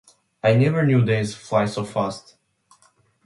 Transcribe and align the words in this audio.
I 0.43 0.55
never 0.55 0.83
knew 0.83 1.05
days 1.05 1.35
fly 1.35 1.65
so 1.67 1.85
fast. 1.85 2.35